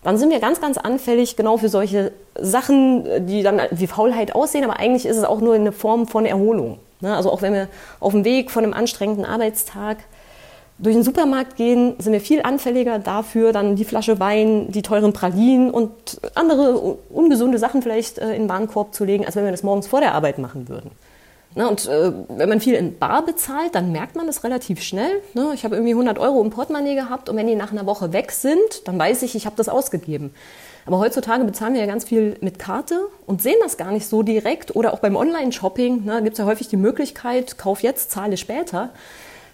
[0.07, 4.63] dann sind wir ganz, ganz anfällig genau für solche Sachen, die dann wie Faulheit aussehen,
[4.63, 6.79] aber eigentlich ist es auch nur eine Form von Erholung.
[7.01, 7.13] Ne?
[7.17, 7.67] Also auch wenn wir
[7.99, 9.97] auf dem Weg von einem anstrengenden Arbeitstag
[10.79, 15.13] durch den Supermarkt gehen, sind wir viel anfälliger dafür, dann die Flasche Wein, die teuren
[15.13, 15.91] Pralinen und
[16.37, 19.89] andere ungesunde Sachen vielleicht äh, in den Warenkorb zu legen, als wenn wir das morgens
[19.89, 20.93] vor der Arbeit machen würden.
[21.57, 25.23] Ne, und äh, wenn man viel in Bar bezahlt, dann merkt man das relativ schnell.
[25.33, 25.53] Ne?
[25.55, 28.31] Ich habe irgendwie 100 Euro im Portemonnaie gehabt und wenn die nach einer Woche weg
[28.31, 30.35] sind, dann weiß ich, ich habe das ausgegeben.
[30.85, 34.23] Aber heutzutage bezahlen wir ja ganz viel mit Karte und sehen das gar nicht so
[34.23, 34.77] direkt.
[34.77, 38.91] Oder auch beim Online-Shopping ne, gibt es ja häufig die Möglichkeit, kauf jetzt, zahle später.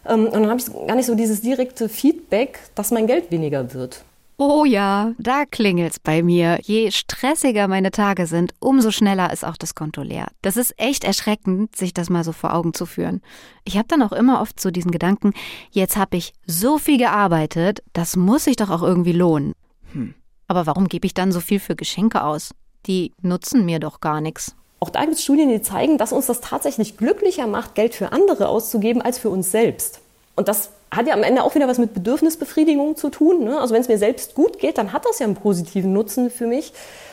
[0.04, 3.74] Ähm, und dann habe ich gar nicht so dieses direkte Feedback, dass mein Geld weniger
[3.74, 4.02] wird.
[4.38, 6.58] Oh ja, da klingelt's bei mir.
[6.62, 10.28] Je stressiger meine Tage sind, umso schneller ist auch das Konto leer.
[10.40, 13.20] Das ist echt erschreckend, sich das mal so vor Augen zu führen.
[13.64, 15.32] Ich habe dann auch immer oft so diesen Gedanken,
[15.70, 19.52] jetzt habe ich so viel gearbeitet, das muss sich doch auch irgendwie lohnen.
[19.92, 20.14] Hm.
[20.48, 22.50] Aber warum gebe ich dann so viel für Geschenke aus?
[22.86, 24.56] Die nutzen mir doch gar nichts.
[24.80, 28.10] Auch da gibt es Studien, die zeigen, dass uns das tatsächlich glücklicher macht, Geld für
[28.10, 30.00] andere auszugeben als für uns selbst.
[30.34, 33.44] Und das hat ja am Ende auch wieder was mit Bedürfnisbefriedigung zu tun.
[33.44, 33.58] Ne?
[33.58, 36.46] Also wenn es mir selbst gut geht, dann hat das ja einen positiven Nutzen für
[36.46, 36.72] mich.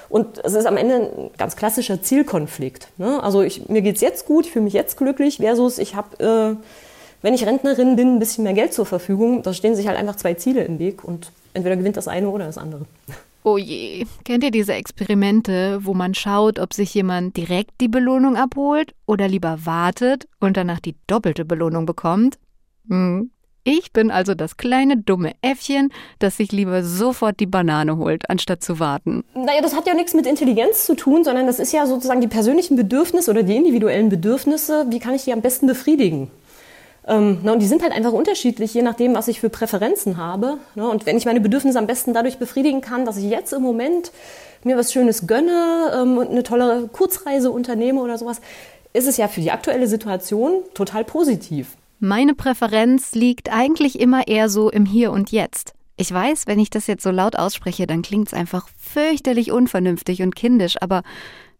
[0.09, 2.89] Und es ist am Ende ein ganz klassischer Zielkonflikt.
[2.97, 3.23] Ne?
[3.23, 6.19] Also ich, mir geht es jetzt gut, ich fühle mich jetzt glücklich, versus ich habe,
[6.19, 6.55] äh,
[7.21, 9.43] wenn ich Rentnerin bin, ein bisschen mehr Geld zur Verfügung.
[9.43, 12.47] Da stehen sich halt einfach zwei Ziele im Weg und entweder gewinnt das eine oder
[12.47, 12.85] das andere.
[13.43, 18.35] Oh je, kennt ihr diese Experimente, wo man schaut, ob sich jemand direkt die Belohnung
[18.35, 22.37] abholt oder lieber wartet und danach die doppelte Belohnung bekommt?
[22.89, 23.31] Hm.
[23.63, 28.63] Ich bin also das kleine dumme Äffchen, das sich lieber sofort die Banane holt, anstatt
[28.63, 29.23] zu warten.
[29.35, 32.27] Naja, das hat ja nichts mit Intelligenz zu tun, sondern das ist ja sozusagen die
[32.27, 34.85] persönlichen Bedürfnisse oder die individuellen Bedürfnisse.
[34.89, 36.31] Wie kann ich die am besten befriedigen?
[37.07, 40.57] Ähm, na, und die sind halt einfach unterschiedlich, je nachdem, was ich für Präferenzen habe.
[40.75, 40.87] Ne?
[40.87, 44.11] Und wenn ich meine Bedürfnisse am besten dadurch befriedigen kann, dass ich jetzt im Moment
[44.63, 48.41] mir was Schönes gönne ähm, und eine tolle Kurzreise unternehme oder sowas,
[48.93, 51.75] ist es ja für die aktuelle Situation total positiv.
[52.01, 55.73] Meine Präferenz liegt eigentlich immer eher so im Hier und Jetzt.
[55.97, 60.21] Ich weiß, wenn ich das jetzt so laut ausspreche, dann klingt es einfach fürchterlich unvernünftig
[60.21, 61.03] und kindisch, aber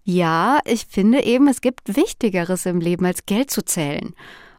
[0.06, 4.16] ja, ich finde eben, es gibt Wichtigeres im Leben als Geld zu zählen.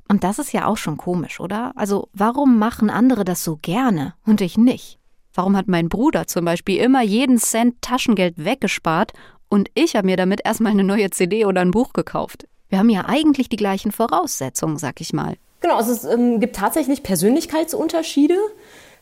[0.06, 1.72] Und das ist ja auch schon komisch, oder?
[1.76, 4.98] Also warum machen andere das so gerne und ich nicht?
[5.32, 9.14] Warum hat mein Bruder zum Beispiel immer jeden Cent Taschengeld weggespart
[9.48, 12.46] und ich habe mir damit erstmal eine neue CD oder ein Buch gekauft?
[12.68, 15.36] Wir haben ja eigentlich die gleichen Voraussetzungen, sag ich mal.
[15.60, 18.36] Genau, also es ähm, gibt tatsächlich Persönlichkeitsunterschiede.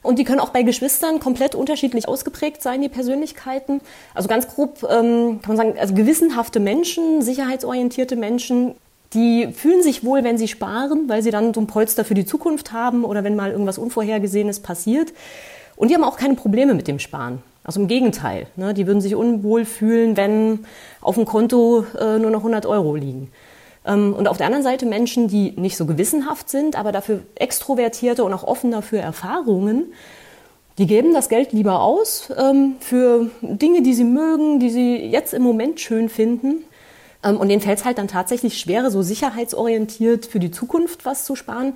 [0.01, 3.81] Und die können auch bei Geschwistern komplett unterschiedlich ausgeprägt sein, die Persönlichkeiten.
[4.15, 8.77] Also ganz grob ähm, kann man sagen, also gewissenhafte Menschen, sicherheitsorientierte Menschen
[9.15, 12.27] die fühlen sich wohl, wenn sie sparen, weil sie dann so ein Polster für die
[12.27, 15.13] Zukunft haben oder wenn mal irgendwas Unvorhergesehenes passiert.
[15.77, 17.43] Und die haben auch keine Probleme mit dem Sparen.
[17.65, 18.47] Also im Gegenteil.
[18.57, 18.75] Ne?
[18.75, 20.61] Die würden sich unwohl fühlen, wenn
[21.01, 23.31] auf dem Konto äh, nur noch 100 Euro liegen.
[23.89, 28.23] Ähm, und auf der anderen Seite Menschen, die nicht so gewissenhaft sind, aber dafür extrovertierte
[28.23, 29.93] und auch offener für Erfahrungen,
[30.77, 35.35] die geben das Geld lieber aus ähm, für Dinge, die sie mögen, die sie jetzt
[35.35, 36.63] im Moment schön finden
[37.25, 41.25] ähm, und denen fällt es halt dann tatsächlich schwerer, so sicherheitsorientiert für die Zukunft was
[41.25, 41.73] zu sparen,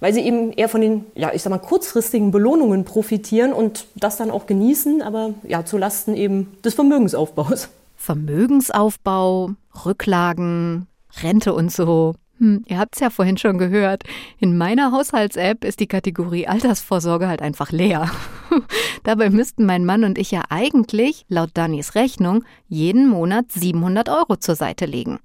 [0.00, 4.16] weil sie eben eher von den, ja, ich sag mal, kurzfristigen Belohnungen profitieren und das
[4.16, 7.68] dann auch genießen, aber ja, zu Lasten eben des Vermögensaufbaus.
[7.96, 9.52] Vermögensaufbau,
[9.86, 10.88] Rücklagen,
[11.22, 12.14] Rente und so.
[12.38, 14.04] Hm, ihr habt es ja vorhin schon gehört.
[14.38, 18.10] In meiner Haushalts-App ist die Kategorie Altersvorsorge halt einfach leer.
[19.04, 24.36] Dabei müssten mein Mann und ich ja eigentlich, laut Dannys Rechnung, jeden Monat 700 Euro
[24.36, 25.20] zur Seite legen.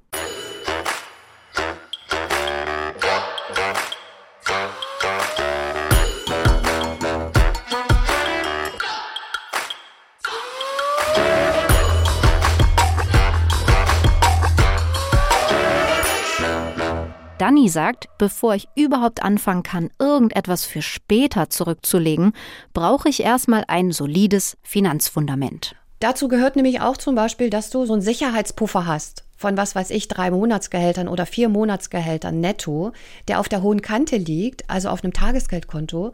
[17.47, 22.33] Danny sagt, bevor ich überhaupt anfangen kann, irgendetwas für später zurückzulegen,
[22.73, 25.73] brauche ich erstmal ein solides Finanzfundament.
[26.01, 29.91] Dazu gehört nämlich auch zum Beispiel, dass du so einen Sicherheitspuffer hast von was weiß
[29.91, 32.91] ich, drei Monatsgehältern oder vier Monatsgehältern netto,
[33.29, 36.11] der auf der hohen Kante liegt, also auf einem Tagesgeldkonto,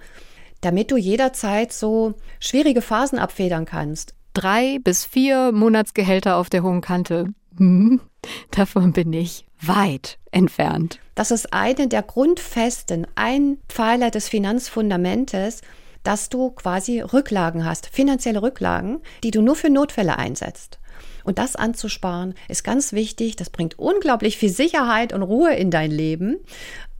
[0.62, 4.14] damit du jederzeit so schwierige Phasen abfedern kannst.
[4.34, 7.34] Drei bis vier Monatsgehälter auf der hohen Kante.
[7.58, 8.02] Hm,
[8.52, 11.00] davon bin ich weit entfernt.
[11.16, 15.62] Das ist eine der Grundfesten, ein Pfeiler des Finanzfundamentes,
[16.04, 20.80] dass du quasi Rücklagen hast, finanzielle Rücklagen, die du nur für Notfälle einsetzt.
[21.24, 23.38] Und das anzusparen ist ganz wichtig.
[23.38, 26.40] Das bringt unglaublich viel Sicherheit und Ruhe in dein Leben.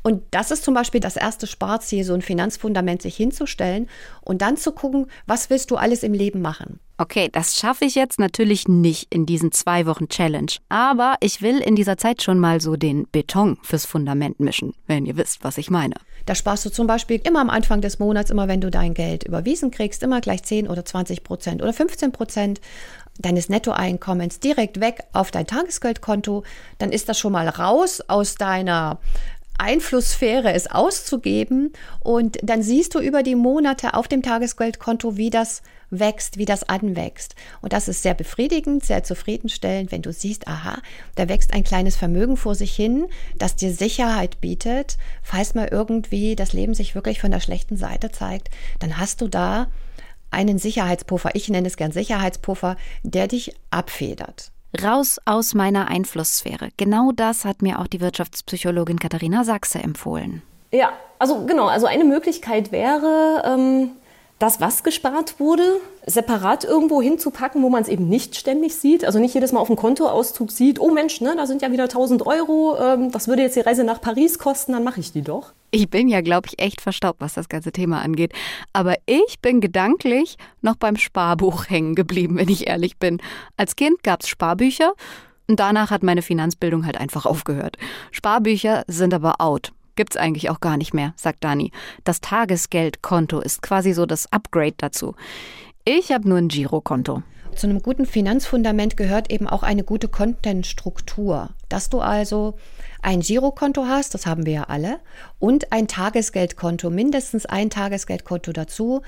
[0.02, 3.90] Und das ist zum Beispiel das erste Sparziel, so ein Finanzfundament sich hinzustellen
[4.22, 6.80] und dann zu gucken, was willst du alles im Leben machen.
[6.98, 10.52] Okay, das schaffe ich jetzt natürlich nicht in diesen zwei Wochen Challenge.
[10.70, 15.08] Aber ich will in dieser Zeit schon mal so den Beton fürs Fundament mischen, wenn
[15.08, 15.96] ihr wisst, was ich meine.
[16.28, 19.24] Da sparst du zum Beispiel immer am Anfang des Monats, immer wenn du dein Geld
[19.24, 22.62] überwiesen kriegst, immer gleich 10 oder 20 Prozent oder 15 Prozent
[23.20, 26.44] deines Nettoeinkommens direkt weg auf dein Tagesgeldkonto.
[26.78, 29.00] Dann ist das schon mal raus aus deiner
[29.58, 35.62] Einflusssphäre es auszugeben und dann siehst du über die Monate auf dem Tagesgeldkonto, wie das
[35.90, 37.36] wächst, wie das anwächst.
[37.62, 40.80] Und das ist sehr befriedigend, sehr zufriedenstellend, wenn du siehst, aha,
[41.16, 43.06] da wächst ein kleines Vermögen vor sich hin,
[43.38, 44.98] das dir Sicherheit bietet.
[45.22, 49.28] Falls mal irgendwie das Leben sich wirklich von der schlechten Seite zeigt, dann hast du
[49.28, 49.68] da
[50.32, 51.36] einen Sicherheitspuffer.
[51.36, 54.53] Ich nenne es gern Sicherheitspuffer, der dich abfedert.
[54.82, 56.70] Raus aus meiner Einflusssphäre.
[56.78, 60.42] Genau das hat mir auch die Wirtschaftspsychologin Katharina Sachse empfohlen.
[60.72, 63.92] Ja, also genau, also eine Möglichkeit wäre, ähm,
[64.40, 65.64] das, was gespart wurde,
[66.06, 69.06] separat irgendwo hinzupacken, wo man es eben nicht ständig sieht.
[69.06, 71.84] Also nicht jedes Mal auf dem Kontoauszug sieht, oh Mensch, ne, da sind ja wieder
[71.84, 75.22] 1000 Euro, ähm, das würde jetzt die Reise nach Paris kosten, dann mache ich die
[75.22, 75.54] doch.
[75.72, 78.34] Ich bin ja, glaube ich, echt verstaubt, was das ganze Thema angeht.
[78.74, 83.22] Aber ich bin gedanklich noch beim Sparbuch hängen geblieben, wenn ich ehrlich bin.
[83.58, 84.94] Als Kind gab es Sparbücher
[85.48, 87.78] und danach hat meine Finanzbildung halt einfach aufgehört.
[88.12, 89.72] Sparbücher sind aber out.
[89.96, 91.72] Gibt's eigentlich auch gar nicht mehr, sagt Dani.
[92.04, 95.16] Das Tagesgeldkonto ist quasi so das Upgrade dazu.
[95.86, 97.24] Ich habe nur ein Girokonto.
[97.56, 101.50] Zu einem guten Finanzfundament gehört eben auch eine gute Kontentstruktur.
[101.70, 102.56] Dass du also
[103.04, 105.00] ein Girokonto hast, das haben wir ja alle,
[105.40, 109.02] und ein Tagesgeldkonto, mindestens ein Tagesgeldkonto dazu.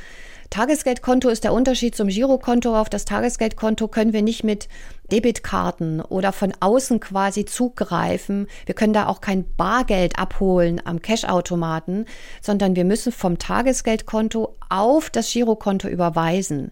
[0.50, 2.80] Tagesgeldkonto ist der Unterschied zum Girokonto.
[2.80, 4.70] Auf das Tagesgeldkonto können wir nicht mit
[5.12, 8.48] Debitkarten oder von außen quasi zugreifen.
[8.66, 12.06] Wir können da auch kein Bargeld abholen am Cashautomaten,
[12.42, 16.72] sondern wir müssen vom Tagesgeldkonto auf das Girokonto überweisen.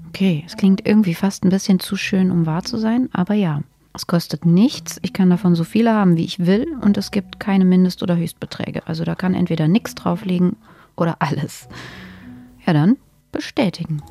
[0.07, 3.61] Okay, es klingt irgendwie fast ein bisschen zu schön, um wahr zu sein, aber ja.
[3.93, 7.39] Es kostet nichts, ich kann davon so viele haben, wie ich will und es gibt
[7.39, 8.87] keine Mindest- oder Höchstbeträge.
[8.87, 10.55] Also da kann entweder nichts drauf liegen
[10.95, 11.67] oder alles.
[12.65, 12.97] Ja dann,
[13.31, 14.01] bestätigen.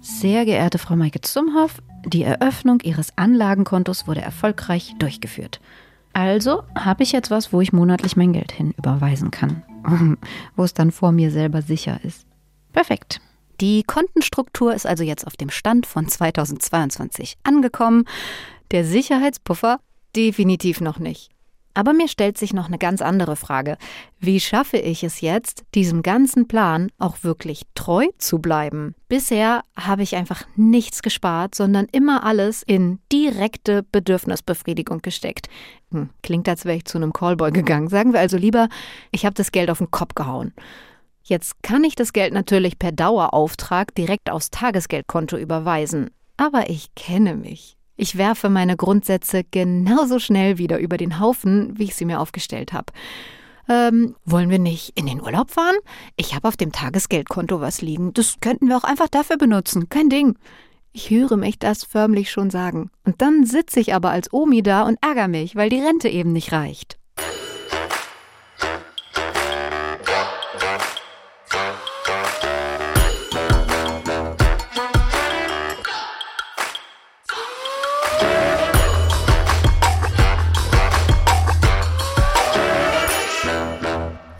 [0.00, 5.60] Sehr geehrte Frau Maike Zumhoff, die Eröffnung Ihres Anlagenkontos wurde erfolgreich durchgeführt.
[6.12, 9.62] Also habe ich jetzt was, wo ich monatlich mein Geld hin überweisen kann,
[10.56, 12.26] wo es dann vor mir selber sicher ist.
[12.72, 13.20] Perfekt.
[13.60, 18.04] Die Kontenstruktur ist also jetzt auf dem Stand von 2022 angekommen.
[18.70, 19.80] Der Sicherheitspuffer
[20.14, 21.30] definitiv noch nicht.
[21.78, 23.78] Aber mir stellt sich noch eine ganz andere Frage.
[24.18, 28.96] Wie schaffe ich es jetzt, diesem ganzen Plan auch wirklich treu zu bleiben?
[29.08, 35.48] Bisher habe ich einfach nichts gespart, sondern immer alles in direkte Bedürfnisbefriedigung gesteckt.
[35.92, 37.86] Hm, klingt, als wäre ich zu einem Callboy gegangen.
[37.86, 38.68] Sagen wir also lieber,
[39.12, 40.52] ich habe das Geld auf den Kopf gehauen.
[41.22, 46.10] Jetzt kann ich das Geld natürlich per Dauerauftrag direkt aufs Tagesgeldkonto überweisen.
[46.36, 47.77] Aber ich kenne mich.
[48.00, 52.72] Ich werfe meine Grundsätze genauso schnell wieder über den Haufen, wie ich sie mir aufgestellt
[52.72, 52.92] habe.
[53.68, 55.74] Ähm, wollen wir nicht in den Urlaub fahren?
[56.16, 58.14] Ich habe auf dem Tagesgeldkonto was liegen.
[58.14, 59.88] Das könnten wir auch einfach dafür benutzen.
[59.88, 60.38] Kein Ding.
[60.92, 62.90] Ich höre mich das förmlich schon sagen.
[63.04, 66.32] Und dann sitze ich aber als Omi da und ärgere mich, weil die Rente eben
[66.32, 66.97] nicht reicht.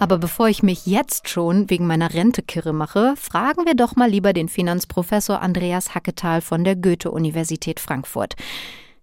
[0.01, 4.09] Aber bevor ich mich jetzt schon wegen meiner Rente kirre mache, fragen wir doch mal
[4.09, 8.37] lieber den Finanzprofessor Andreas Hacketal von der Goethe-Universität Frankfurt.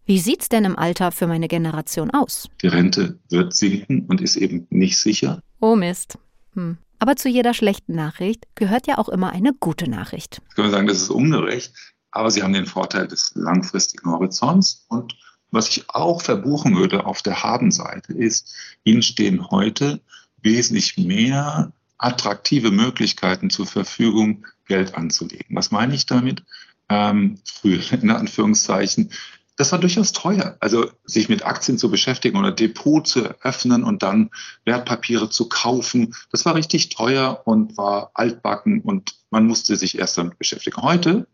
[0.05, 2.47] Wie sieht's denn im Alter für meine Generation aus?
[2.61, 5.41] Die Rente wird sinken und ist eben nicht sicher.
[5.59, 6.17] Oh Mist.
[6.53, 6.77] Hm.
[6.99, 10.41] Aber zu jeder schlechten Nachricht gehört ja auch immer eine gute Nachricht.
[10.43, 11.73] Jetzt können wir sagen, das ist ungerecht,
[12.11, 15.17] aber Sie haben den Vorteil des langfristigen Horizonts und
[15.51, 18.53] Was ich auch verbuchen würde auf der Habenseite ist,
[18.83, 20.01] Ihnen stehen heute
[20.45, 25.55] wesentlich mehr attraktive Möglichkeiten zur Verfügung, Geld anzulegen.
[25.55, 26.43] Was meine ich damit?
[26.87, 29.11] Ähm, früher in Anführungszeichen
[29.57, 30.57] das war durchaus teuer.
[30.59, 34.29] Also sich mit Aktien zu beschäftigen oder Depot zu eröffnen und dann
[34.65, 40.17] Wertpapiere zu kaufen, das war richtig teuer und war altbacken und man musste sich erst
[40.17, 40.81] damit beschäftigen.
[40.81, 41.27] Heute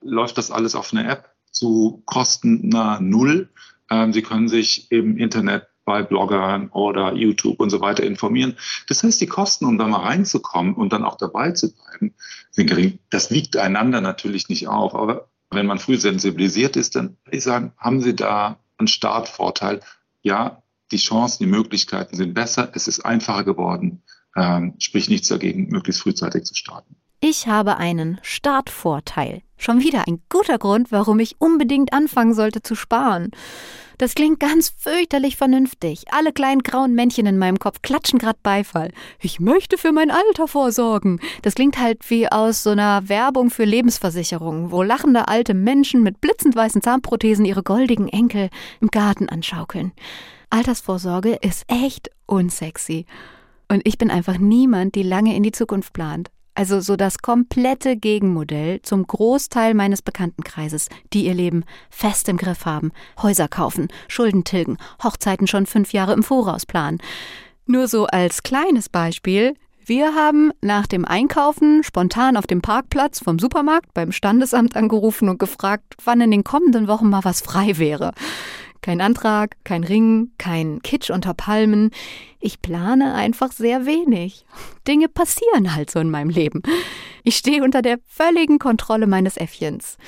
[0.00, 3.50] läuft das alles auf einer App zu Kosten nahe Null.
[3.90, 8.58] Ähm, Sie können sich im Internet bei Bloggern oder YouTube und so weiter informieren.
[8.88, 12.14] Das heißt, die Kosten, um da mal reinzukommen und dann auch dabei zu bleiben,
[12.50, 12.98] sind gering.
[13.08, 17.42] Das wiegt einander natürlich nicht auf, aber wenn man früh sensibilisiert ist, dann würde ich
[17.42, 19.80] sagen, haben Sie da einen Startvorteil?
[20.20, 24.02] Ja, die Chancen, die Möglichkeiten sind besser, es ist einfacher geworden,
[24.36, 26.96] ähm, sprich nichts dagegen, möglichst frühzeitig zu starten.
[27.20, 29.42] Ich habe einen Startvorteil.
[29.56, 33.32] Schon wieder ein guter Grund, warum ich unbedingt anfangen sollte zu sparen.
[33.98, 36.04] Das klingt ganz fürchterlich vernünftig.
[36.12, 38.92] Alle kleinen grauen Männchen in meinem Kopf klatschen grad Beifall.
[39.18, 41.18] Ich möchte für mein Alter vorsorgen.
[41.42, 46.20] Das klingt halt wie aus so einer Werbung für Lebensversicherungen, wo lachende alte Menschen mit
[46.20, 48.48] blitzend weißen Zahnprothesen ihre goldigen Enkel
[48.80, 49.90] im Garten anschaukeln.
[50.50, 53.06] Altersvorsorge ist echt unsexy.
[53.66, 56.30] Und ich bin einfach niemand, die lange in die Zukunft plant.
[56.58, 62.66] Also so das komplette Gegenmodell zum Großteil meines Bekanntenkreises, die ihr Leben fest im Griff
[62.66, 62.90] haben,
[63.22, 66.98] Häuser kaufen, Schulden tilgen, Hochzeiten schon fünf Jahre im Voraus planen.
[67.66, 69.54] Nur so als kleines Beispiel,
[69.86, 75.38] wir haben nach dem Einkaufen spontan auf dem Parkplatz vom Supermarkt beim Standesamt angerufen und
[75.38, 78.14] gefragt, wann in den kommenden Wochen mal was frei wäre.
[78.80, 81.90] Kein Antrag, kein Ring, kein Kitsch unter Palmen.
[82.40, 84.44] Ich plane einfach sehr wenig.
[84.86, 86.62] Dinge passieren halt so in meinem Leben.
[87.24, 89.98] Ich stehe unter der völligen Kontrolle meines Äffchens.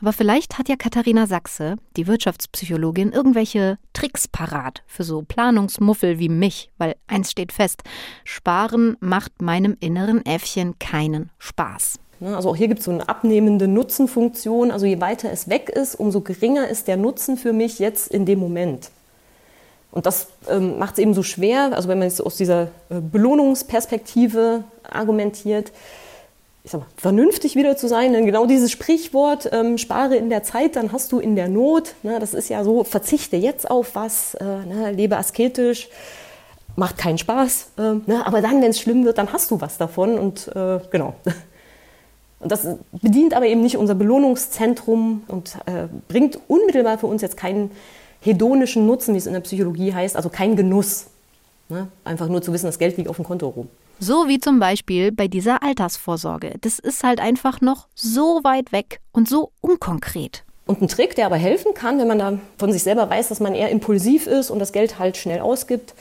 [0.00, 6.28] Aber vielleicht hat ja Katharina Sachse, die Wirtschaftspsychologin, irgendwelche Tricks parat für so Planungsmuffel wie
[6.28, 7.82] mich, weil eins steht fest,
[8.24, 12.00] Sparen macht meinem inneren Äffchen keinen Spaß.
[12.20, 14.70] Ne, also auch hier gibt es so eine abnehmende Nutzenfunktion.
[14.70, 18.26] Also je weiter es weg ist, umso geringer ist der Nutzen für mich jetzt in
[18.26, 18.90] dem Moment.
[19.94, 23.00] Und das ähm, macht es eben so schwer, also wenn man jetzt aus dieser äh,
[23.00, 25.70] Belohnungsperspektive argumentiert,
[26.64, 28.12] ich sag mal, vernünftig wieder zu sein.
[28.12, 31.94] Denn genau dieses Sprichwort, ähm, spare in der Zeit, dann hast du in der Not.
[32.02, 35.88] Ne, das ist ja so, verzichte jetzt auf was, äh, ne, lebe asketisch,
[36.74, 37.68] macht keinen Spaß.
[37.78, 40.18] Äh, ne, aber dann, wenn es schlimm wird, dann hast du was davon.
[40.18, 41.14] Und äh, genau.
[42.44, 47.38] Und das bedient aber eben nicht unser Belohnungszentrum und äh, bringt unmittelbar für uns jetzt
[47.38, 47.70] keinen
[48.20, 51.06] hedonischen Nutzen, wie es in der Psychologie heißt, also keinen Genuss.
[51.70, 51.88] Ne?
[52.04, 53.68] Einfach nur zu wissen, das Geld liegt auf dem Konto rum.
[53.98, 56.56] So wie zum Beispiel bei dieser Altersvorsorge.
[56.60, 60.44] Das ist halt einfach noch so weit weg und so unkonkret.
[60.66, 63.40] Und ein Trick, der aber helfen kann, wenn man da von sich selber weiß, dass
[63.40, 65.94] man eher impulsiv ist und das Geld halt schnell ausgibt,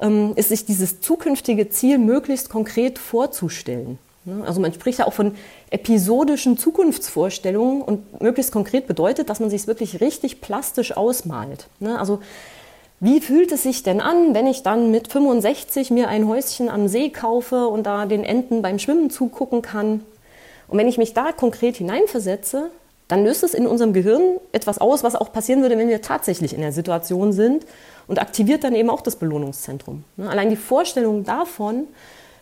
[0.00, 3.98] ähm, ist sich dieses zukünftige Ziel möglichst konkret vorzustellen.
[4.28, 4.44] Ne?
[4.46, 5.34] Also man spricht ja auch von
[5.70, 11.66] episodischen Zukunftsvorstellungen und möglichst konkret bedeutet, dass man sich es wirklich richtig plastisch ausmalt.
[11.80, 11.98] Ne?
[11.98, 12.20] Also
[13.00, 16.88] wie fühlt es sich denn an, wenn ich dann mit 65 mir ein Häuschen am
[16.88, 20.04] See kaufe und da den Enten beim Schwimmen zugucken kann?
[20.66, 22.70] Und wenn ich mich da konkret hineinversetze,
[23.06, 26.52] dann löst es in unserem Gehirn etwas aus, was auch passieren würde, wenn wir tatsächlich
[26.52, 27.64] in der Situation sind
[28.06, 30.04] und aktiviert dann eben auch das Belohnungszentrum.
[30.16, 30.28] Ne?
[30.28, 31.86] Allein die Vorstellung davon,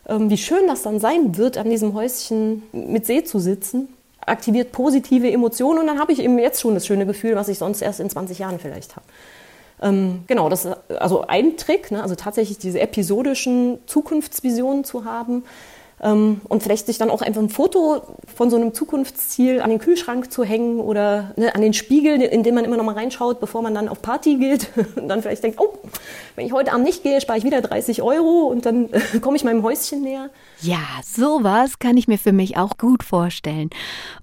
[0.09, 3.89] wie schön das dann sein wird, an diesem Häuschen mit See zu sitzen,
[4.21, 7.59] aktiviert positive Emotionen und dann habe ich eben jetzt schon das schöne Gefühl, was ich
[7.59, 9.07] sonst erst in 20 Jahren vielleicht habe.
[9.83, 12.03] Ähm, genau, das ist also ein Trick, ne?
[12.03, 15.45] also tatsächlich diese episodischen Zukunftsvisionen zu haben, ähm,
[15.99, 18.03] und vielleicht sich dann auch einfach ein Foto
[18.35, 22.43] von so einem Zukunftsziel an den Kühlschrank zu hängen oder ne, an den Spiegel, in
[22.43, 25.43] den man immer noch mal reinschaut, bevor man dann auf Party geht und dann vielleicht
[25.43, 25.79] denkt, oh,
[26.35, 28.91] wenn ich heute Abend nicht gehe, spare ich wieder 30 Euro und dann
[29.23, 30.29] komme ich meinem Häuschen näher.
[30.61, 33.71] Ja, sowas kann ich mir für mich auch gut vorstellen.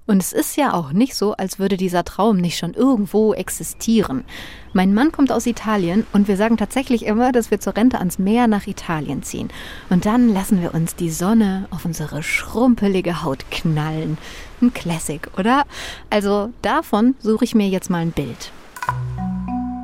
[0.06, 4.26] Und es ist ja auch nicht so, als würde dieser Traum nicht schon irgendwo existieren.
[4.74, 8.20] Mein Mann kommt aus Italien und wir sagen tatsächlich immer, dass wir zur Rente ans
[8.20, 9.50] Meer nach Italien ziehen.
[9.90, 14.18] Und dann lassen wir uns die Sonne auf unsere schrumpelige Haut knallen.
[14.62, 15.64] Ein Classic, oder?
[16.10, 18.52] Also davon suche ich mir jetzt mal ein Bild.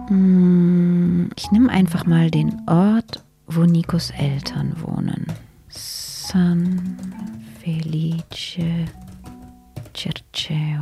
[0.08, 5.28] Hm, ich nehme einfach mal den Ort, wo Nikos Eltern wohnen.
[5.70, 6.98] San
[7.64, 8.88] Felice
[10.00, 10.80] Circeo.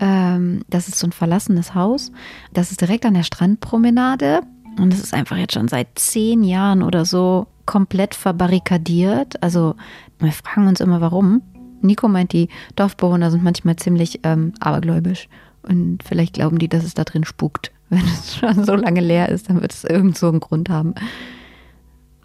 [0.00, 2.12] Ähm, das ist so ein verlassenes Haus.
[2.52, 4.42] Das ist direkt an der Strandpromenade.
[4.78, 9.42] Und es ist einfach jetzt schon seit zehn Jahren oder so komplett verbarrikadiert.
[9.42, 9.74] Also
[10.18, 11.42] wir fragen uns immer, warum.
[11.82, 15.28] Nico meint, die Dorfbewohner sind manchmal ziemlich ähm, abergläubisch.
[15.62, 19.28] Und vielleicht glauben die, dass es da drin spukt, Wenn es schon so lange leer
[19.30, 20.94] ist, dann wird es irgend so einen Grund haben.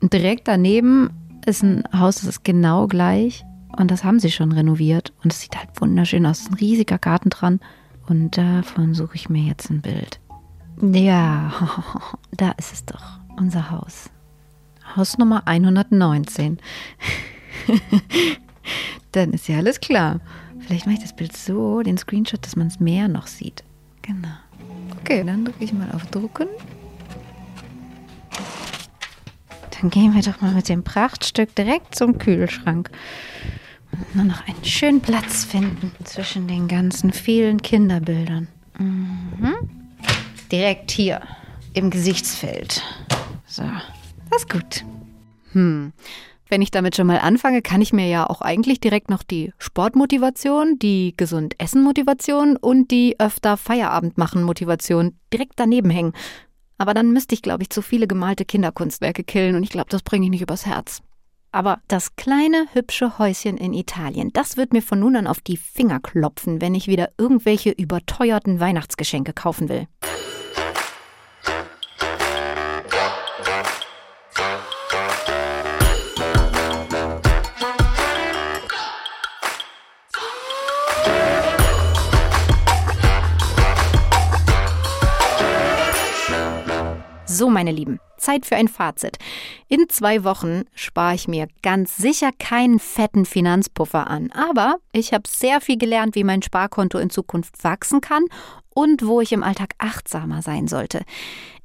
[0.02, 1.10] Direkt daneben
[1.48, 3.44] ist ein Haus, das ist genau gleich.
[3.78, 5.14] Und das haben sie schon renoviert.
[5.24, 6.48] Und es sieht halt wunderschön aus.
[6.48, 7.60] Ein riesiger Garten dran.
[8.08, 10.20] Und davon suche ich mir jetzt ein Bild.
[10.82, 11.52] Ja,
[12.32, 13.20] da ist es doch.
[13.38, 14.10] Unser Haus.
[14.96, 16.60] Haus Nummer 119.
[19.12, 20.20] Dann ist ja alles klar.
[20.60, 23.64] Vielleicht mache ich das Bild so, den Screenshot, dass man es mehr noch sieht.
[24.02, 24.28] Genau.
[25.00, 26.48] Okay, dann drücke ich mal auf Drucken.
[29.80, 32.90] Dann gehen wir doch mal mit dem Prachtstück direkt zum Kühlschrank.
[33.98, 38.48] Und nur noch einen schönen Platz finden zwischen den ganzen vielen Kinderbildern.
[38.78, 39.56] Mhm.
[40.52, 41.22] Direkt hier
[41.74, 42.82] im Gesichtsfeld.
[43.46, 43.64] So,
[44.30, 44.86] das ist gut.
[45.52, 45.94] Hm.
[46.48, 49.52] Wenn ich damit schon mal anfange, kann ich mir ja auch eigentlich direkt noch die
[49.58, 56.14] Sportmotivation, die gesund Essen Motivation und die öfter Feierabend machen Motivation direkt daneben hängen.
[56.78, 60.04] Aber dann müsste ich, glaube ich, zu viele gemalte Kinderkunstwerke killen und ich glaube, das
[60.04, 61.02] bringe ich nicht übers Herz.
[61.56, 65.56] Aber das kleine, hübsche Häuschen in Italien, das wird mir von nun an auf die
[65.56, 69.88] Finger klopfen, wenn ich wieder irgendwelche überteuerten Weihnachtsgeschenke kaufen will.
[87.38, 89.18] So, meine Lieben, Zeit für ein Fazit.
[89.68, 95.28] In zwei Wochen spare ich mir ganz sicher keinen fetten Finanzpuffer an, aber ich habe
[95.28, 98.24] sehr viel gelernt, wie mein Sparkonto in Zukunft wachsen kann
[98.74, 101.04] und wo ich im Alltag achtsamer sein sollte.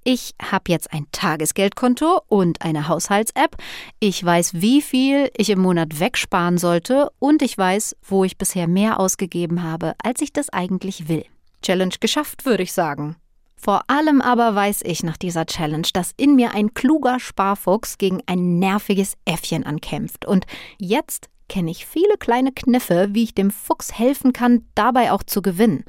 [0.03, 3.57] Ich habe jetzt ein Tagesgeldkonto und eine Haushalts-App.
[4.01, 8.67] Ich weiß, wie viel ich im Monat wegsparen sollte und ich weiß, wo ich bisher
[8.67, 11.27] mehr ausgegeben habe, als ich das eigentlich will.
[11.63, 13.15] Challenge geschafft, würde ich sagen.
[13.63, 18.23] Vor allem aber weiß ich nach dieser Challenge, dass in mir ein kluger Sparfuchs gegen
[18.25, 20.25] ein nerviges Äffchen ankämpft.
[20.25, 20.47] Und
[20.79, 25.43] jetzt kenne ich viele kleine Kniffe, wie ich dem Fuchs helfen kann, dabei auch zu
[25.43, 25.85] gewinnen.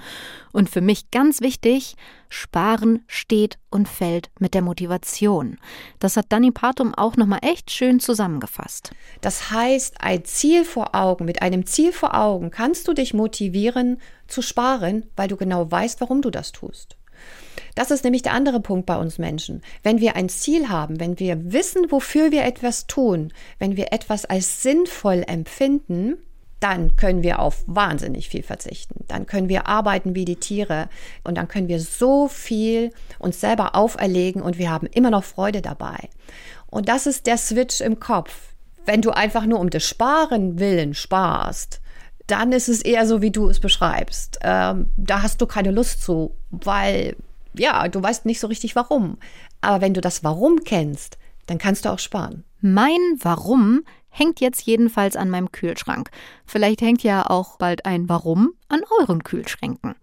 [0.51, 1.95] Und für mich ganz wichtig,
[2.27, 5.57] Sparen steht und fällt mit der Motivation.
[5.99, 8.91] Das hat Danny Partum auch nochmal echt schön zusammengefasst.
[9.21, 14.01] Das heißt, ein Ziel vor Augen, mit einem Ziel vor Augen kannst du dich motivieren
[14.27, 16.97] zu sparen, weil du genau weißt, warum du das tust.
[17.75, 19.61] Das ist nämlich der andere Punkt bei uns Menschen.
[19.83, 24.25] Wenn wir ein Ziel haben, wenn wir wissen, wofür wir etwas tun, wenn wir etwas
[24.25, 26.17] als sinnvoll empfinden,
[26.61, 29.03] dann können wir auf wahnsinnig viel verzichten.
[29.07, 30.89] Dann können wir arbeiten wie die Tiere
[31.23, 35.61] und dann können wir so viel uns selber auferlegen und wir haben immer noch Freude
[35.61, 36.09] dabei.
[36.67, 38.53] Und das ist der Switch im Kopf.
[38.85, 41.81] Wenn du einfach nur um des Sparen willen sparst,
[42.27, 44.39] dann ist es eher so, wie du es beschreibst.
[44.41, 47.15] Ähm, da hast du keine Lust zu, weil
[47.53, 49.17] ja, du weißt nicht so richtig warum.
[49.61, 52.43] Aber wenn du das Warum kennst, dann kannst du auch sparen.
[52.61, 56.11] Mein Warum hängt jetzt jedenfalls an meinem Kühlschrank.
[56.45, 59.95] Vielleicht hängt ja auch bald ein Warum an euren Kühlschränken.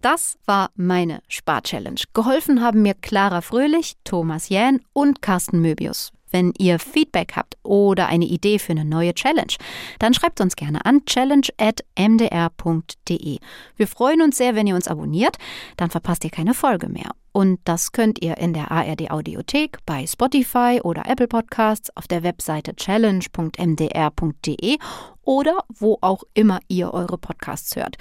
[0.00, 2.00] Das war meine Spar-Challenge.
[2.12, 6.13] Geholfen haben mir Clara Fröhlich, Thomas Jähn und Carsten Möbius.
[6.34, 9.54] Wenn ihr Feedback habt oder eine Idee für eine neue Challenge,
[10.00, 13.38] dann schreibt uns gerne an challenge.mdr.de.
[13.76, 15.36] Wir freuen uns sehr, wenn ihr uns abonniert,
[15.76, 17.12] dann verpasst ihr keine Folge mehr.
[17.30, 22.24] Und das könnt ihr in der ARD Audiothek, bei Spotify oder Apple Podcasts, auf der
[22.24, 24.78] Webseite challenge.mdr.de
[25.22, 27.96] oder wo auch immer ihr eure Podcasts hört.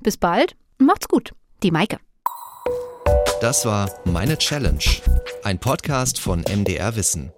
[0.00, 1.32] Bis bald, macht's gut.
[1.62, 1.96] Die Maike.
[3.40, 4.84] Das war Meine Challenge,
[5.44, 7.32] ein Podcast von MDR Wissen.